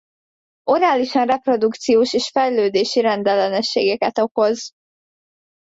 [0.63, 4.71] Orálisan reprodukciós és fejlődési rendellenességeket okoz.